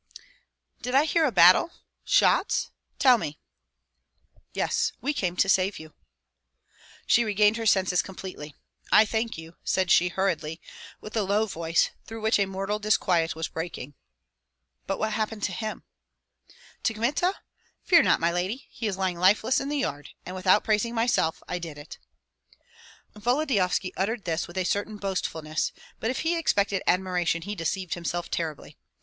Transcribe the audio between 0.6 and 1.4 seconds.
"Did I hear a